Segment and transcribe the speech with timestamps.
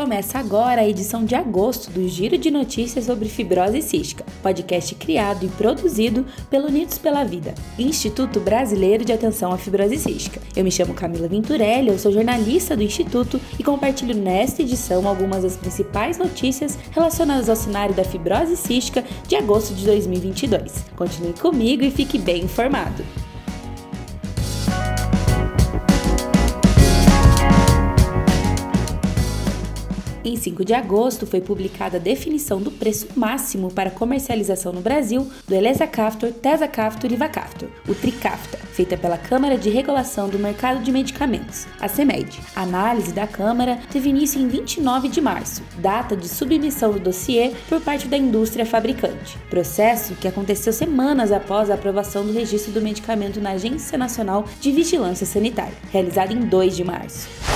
[0.00, 5.44] Começa agora a edição de agosto do Giro de Notícias sobre Fibrose Cística, podcast criado
[5.44, 10.40] e produzido pelo Unidos pela Vida, Instituto Brasileiro de Atenção à Fibrose Cística.
[10.56, 15.42] Eu me chamo Camila Venturelli, eu sou jornalista do Instituto e compartilho nesta edição algumas
[15.42, 20.82] das principais notícias relacionadas ao cenário da fibrose cística de agosto de 2022.
[20.96, 23.04] Continue comigo e fique bem informado.
[30.30, 35.28] Em 5 de agosto foi publicada a definição do preço máximo para comercialização no Brasil
[35.48, 40.92] do Elesacaftor, Tesacaftor e Vacaftor, o Tricafta, feita pela Câmara de Regulação do Mercado de
[40.92, 42.38] Medicamentos, a CEMED.
[42.54, 47.50] A análise da Câmara teve início em 29 de março, data de submissão do dossiê
[47.68, 49.36] por parte da indústria fabricante.
[49.50, 54.70] Processo que aconteceu semanas após a aprovação do registro do medicamento na Agência Nacional de
[54.70, 57.49] Vigilância Sanitária, realizada em 2 de março.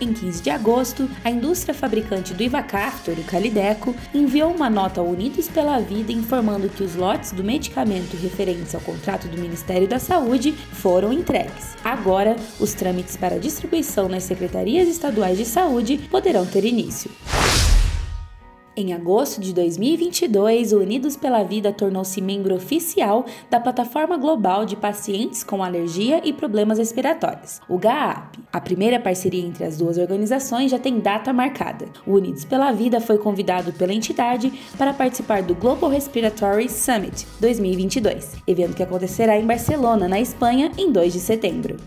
[0.00, 5.08] Em 15 de agosto, a indústria fabricante do Ivacaftor, o Calideco, enviou uma nota ao
[5.08, 9.98] Unidos pela Vida informando que os lotes do medicamento referentes ao contrato do Ministério da
[9.98, 11.76] Saúde foram entregues.
[11.82, 17.10] Agora, os trâmites para distribuição nas secretarias estaduais de saúde poderão ter início.
[18.80, 24.76] Em agosto de 2022, o Unidos pela Vida tornou-se membro oficial da Plataforma Global de
[24.76, 28.38] Pacientes com Alergia e Problemas Respiratórios, o GAAP.
[28.52, 31.86] A primeira parceria entre as duas organizações já tem data marcada.
[32.06, 38.36] O Unidos pela Vida foi convidado pela entidade para participar do Global Respiratory Summit 2022,
[38.46, 41.78] evento que acontecerá em Barcelona, na Espanha, em 2 de setembro.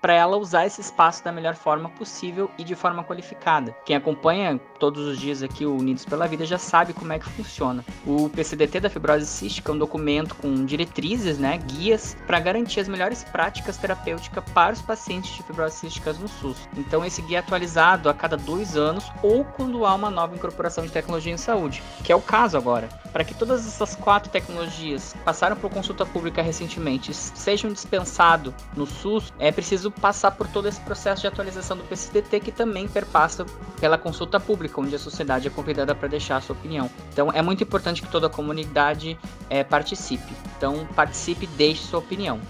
[0.00, 3.74] para ela usar esse espaço da melhor forma possível e de forma qualificada.
[3.84, 7.28] Quem acompanha todos os dias aqui o Unidos pela Vida já sabe como é que
[7.28, 7.84] funciona.
[8.06, 12.88] O PCDT da fibrose cística é um documento com diretrizes, né, guias para garantir as
[12.88, 16.68] melhores práticas terapêuticas para os pacientes de fibrose císticas no SUS.
[16.76, 20.84] Então esse guia é atualizado a cada dois anos ou quando há uma nova incorporação
[20.84, 22.88] de tecnologia em saúde, que é o caso agora.
[23.12, 29.32] Para que todas essas quatro tecnologias passaram por consulta pública recentemente sejam dispensadas no SUS,
[29.38, 33.44] é preciso passar por todo esse processo de atualização do PCDT, que também perpassa
[33.80, 36.90] pela consulta pública, onde a sociedade é convidada para deixar a sua opinião.
[37.12, 39.18] Então, é muito importante que toda a comunidade
[39.48, 40.32] é, participe.
[40.56, 42.40] Então, participe e deixe sua opinião.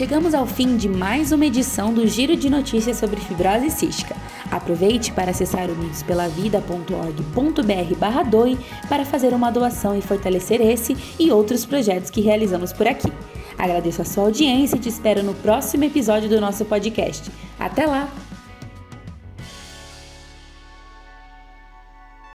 [0.00, 4.16] Chegamos ao fim de mais uma edição do Giro de Notícias sobre Fibrose Cística.
[4.50, 8.24] Aproveite para acessar unidospelavida.org.br barra
[8.88, 13.12] para fazer uma doação e fortalecer esse e outros projetos que realizamos por aqui.
[13.58, 17.30] Agradeço a sua audiência e te espero no próximo episódio do nosso podcast.
[17.58, 18.08] Até lá!